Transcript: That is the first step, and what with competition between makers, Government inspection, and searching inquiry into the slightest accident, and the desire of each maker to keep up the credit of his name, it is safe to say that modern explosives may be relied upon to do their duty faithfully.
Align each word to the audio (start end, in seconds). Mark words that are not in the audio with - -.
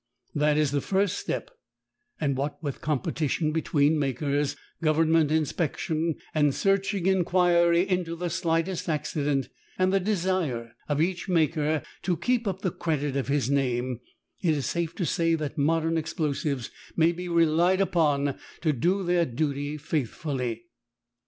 That 0.33 0.57
is 0.57 0.71
the 0.71 0.81
first 0.81 1.19
step, 1.19 1.51
and 2.19 2.35
what 2.35 2.57
with 2.63 2.81
competition 2.81 3.51
between 3.51 3.99
makers, 3.99 4.55
Government 4.81 5.29
inspection, 5.31 6.15
and 6.33 6.55
searching 6.55 7.05
inquiry 7.05 7.87
into 7.87 8.15
the 8.15 8.31
slightest 8.31 8.89
accident, 8.89 9.49
and 9.77 9.93
the 9.93 9.99
desire 9.99 10.71
of 10.89 11.01
each 11.01 11.29
maker 11.29 11.83
to 12.01 12.17
keep 12.17 12.47
up 12.47 12.63
the 12.63 12.71
credit 12.71 13.15
of 13.15 13.27
his 13.27 13.51
name, 13.51 13.99
it 14.41 14.55
is 14.55 14.65
safe 14.65 14.95
to 14.95 15.05
say 15.05 15.35
that 15.35 15.55
modern 15.59 15.97
explosives 15.99 16.71
may 16.95 17.11
be 17.11 17.29
relied 17.29 17.79
upon 17.79 18.39
to 18.61 18.73
do 18.73 19.03
their 19.03 19.27
duty 19.27 19.77
faithfully. 19.77 20.63